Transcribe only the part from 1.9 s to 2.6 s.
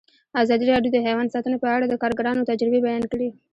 کارګرانو